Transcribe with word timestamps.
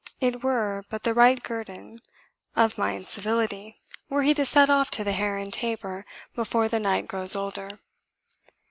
It 0.19 0.41
were 0.43 0.83
but 0.89 1.03
the 1.03 1.13
right 1.13 1.37
guerdon 1.43 2.01
of 2.55 2.75
my 2.75 2.93
incivility 2.93 3.77
were 4.09 4.23
he 4.23 4.33
to 4.33 4.47
set 4.47 4.67
off 4.67 4.89
to 4.89 5.03
the 5.03 5.11
Hare 5.11 5.37
and 5.37 5.53
Tabor 5.53 6.07
before 6.33 6.67
the 6.67 6.79
night 6.79 7.07
grows 7.07 7.35
older." 7.35 7.77